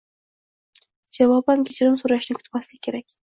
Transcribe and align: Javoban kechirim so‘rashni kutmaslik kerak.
Javoban 1.17 1.63
kechirim 1.69 1.99
so‘rashni 2.03 2.39
kutmaslik 2.41 2.83
kerak. 2.89 3.15